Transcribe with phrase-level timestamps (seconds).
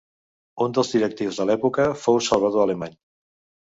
[0.65, 3.03] Uns dels directius de l'època fou Salvador Alemany.